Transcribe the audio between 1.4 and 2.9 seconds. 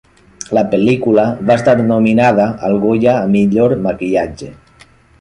va estar nominada al